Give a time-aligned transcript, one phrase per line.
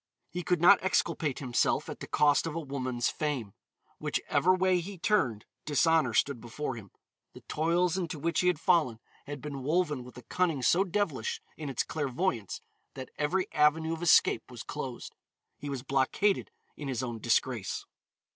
[0.31, 3.53] He could not exculpate himself at the cost of a woman's fame.
[3.99, 6.89] Which ever way he turned, dishonor stood before him.
[7.33, 11.39] The toils into which he had fallen had been woven with a cunning so devilish
[11.55, 12.61] in its clairvoyance
[12.95, 15.13] that every avenue of escape was closed.
[15.59, 17.85] He was blockaded in his own disgrace.